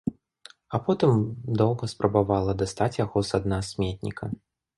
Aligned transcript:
А 0.77 0.77
потым 0.87 1.11
доўга 1.63 1.89
спрабавала 1.93 2.57
дастаць 2.63 2.89
яго 3.05 3.25
са 3.29 3.37
дна 3.45 3.59
сметніка. 3.71 4.33